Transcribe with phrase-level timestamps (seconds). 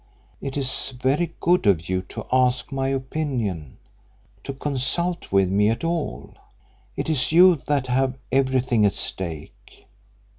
[0.41, 3.77] "It is very good of you to ask my opinion
[4.43, 6.33] to consult with me at all.
[6.97, 9.85] It is you that have everything at stake.